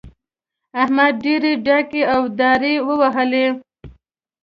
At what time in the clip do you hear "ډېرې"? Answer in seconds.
1.25-1.51